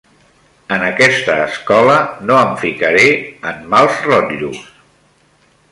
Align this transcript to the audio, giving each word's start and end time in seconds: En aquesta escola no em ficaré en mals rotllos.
En 0.77 0.85
aquesta 0.85 1.35
escola 1.49 1.97
no 2.29 2.39
em 2.47 2.57
ficaré 2.63 3.05
en 3.53 3.61
mals 3.75 4.03
rotllos. 4.11 4.65